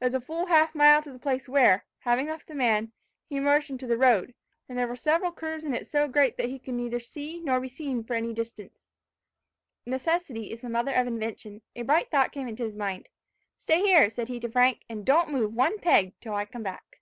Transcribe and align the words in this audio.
It 0.00 0.06
was 0.06 0.14
a 0.14 0.20
full 0.22 0.46
half 0.46 0.74
mile 0.74 1.02
to 1.02 1.12
the 1.12 1.18
place 1.18 1.46
where, 1.46 1.84
having 1.98 2.28
left 2.28 2.46
the 2.46 2.54
man, 2.54 2.90
he 3.28 3.36
emerged 3.36 3.68
into 3.68 3.86
the 3.86 3.98
road; 3.98 4.32
and 4.66 4.78
there 4.78 4.86
were 4.86 4.96
several 4.96 5.30
curves 5.30 5.62
in 5.62 5.74
it 5.74 5.86
so 5.86 6.08
great 6.08 6.38
that 6.38 6.48
he 6.48 6.58
could 6.58 6.72
neither 6.72 6.98
see 6.98 7.38
nor 7.40 7.60
be 7.60 7.68
seen 7.68 8.02
for 8.02 8.14
any 8.14 8.32
distance. 8.32 8.78
Necessity 9.84 10.50
is 10.50 10.62
the 10.62 10.70
mother 10.70 10.94
of 10.94 11.06
invention. 11.06 11.60
A 11.76 11.82
bright 11.82 12.10
thought 12.10 12.32
came 12.32 12.48
into 12.48 12.64
his 12.64 12.74
mind. 12.74 13.10
"Stay 13.58 13.82
here," 13.82 14.08
said 14.08 14.28
he 14.28 14.40
to 14.40 14.48
Frank, 14.48 14.86
"and 14.88 15.04
don't 15.04 15.30
move 15.32 15.52
one 15.52 15.78
peg 15.78 16.14
till 16.18 16.32
I 16.32 16.46
come 16.46 16.62
back." 16.62 17.00